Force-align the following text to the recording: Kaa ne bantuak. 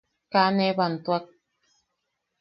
Kaa 0.31 0.49
ne 0.55 0.67
bantuak. 0.77 1.25